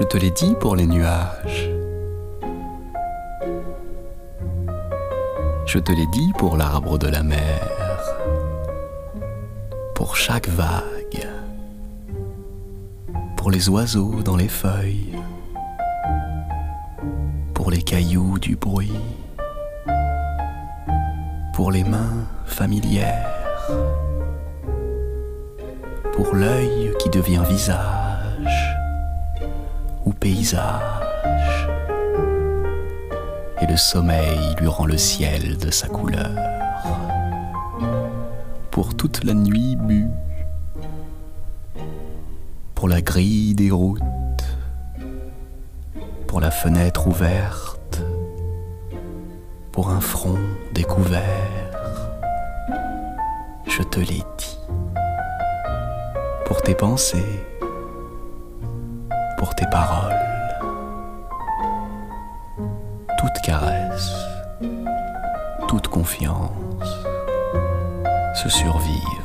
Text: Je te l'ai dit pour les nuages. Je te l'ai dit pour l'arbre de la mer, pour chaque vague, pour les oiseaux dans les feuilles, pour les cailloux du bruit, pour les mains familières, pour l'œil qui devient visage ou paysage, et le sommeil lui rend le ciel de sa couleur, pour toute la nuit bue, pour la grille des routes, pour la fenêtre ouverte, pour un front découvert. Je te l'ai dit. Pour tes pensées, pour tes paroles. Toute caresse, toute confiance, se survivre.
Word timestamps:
Je 0.00 0.04
te 0.04 0.16
l'ai 0.16 0.30
dit 0.30 0.54
pour 0.58 0.76
les 0.76 0.86
nuages. 0.86 1.70
Je 5.66 5.78
te 5.78 5.92
l'ai 5.92 6.06
dit 6.06 6.32
pour 6.36 6.56
l'arbre 6.56 6.98
de 6.98 7.06
la 7.06 7.22
mer, 7.22 7.60
pour 9.94 10.16
chaque 10.16 10.48
vague, 10.48 11.28
pour 13.36 13.50
les 13.52 13.68
oiseaux 13.68 14.22
dans 14.24 14.36
les 14.36 14.48
feuilles, 14.48 15.14
pour 17.54 17.70
les 17.70 17.82
cailloux 17.82 18.38
du 18.40 18.56
bruit, 18.56 19.00
pour 21.54 21.70
les 21.70 21.84
mains 21.84 22.26
familières, 22.46 23.30
pour 26.22 26.34
l'œil 26.34 26.92
qui 26.98 27.08
devient 27.08 27.42
visage 27.48 28.76
ou 30.04 30.12
paysage, 30.12 31.66
et 33.62 33.66
le 33.66 33.78
sommeil 33.78 34.54
lui 34.60 34.66
rend 34.66 34.84
le 34.84 34.98
ciel 34.98 35.56
de 35.56 35.70
sa 35.70 35.88
couleur, 35.88 36.36
pour 38.70 38.94
toute 38.94 39.24
la 39.24 39.32
nuit 39.32 39.76
bue, 39.76 40.10
pour 42.74 42.86
la 42.86 43.00
grille 43.00 43.54
des 43.54 43.70
routes, 43.70 44.02
pour 46.26 46.42
la 46.42 46.50
fenêtre 46.50 47.06
ouverte, 47.06 48.02
pour 49.72 49.88
un 49.88 50.02
front 50.02 50.38
découvert. 50.74 51.22
Je 53.66 53.82
te 53.82 54.00
l'ai 54.00 54.22
dit. 54.36 54.58
Pour 56.50 56.62
tes 56.62 56.74
pensées, 56.74 57.46
pour 59.38 59.54
tes 59.54 59.66
paroles. 59.66 60.18
Toute 63.20 63.40
caresse, 63.44 64.12
toute 65.68 65.86
confiance, 65.86 67.06
se 68.42 68.48
survivre. 68.48 69.19